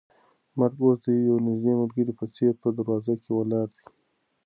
[0.57, 3.85] مرګ اوس د یو نږدې ملګري په څېر په دروازه کې ولاړ دی.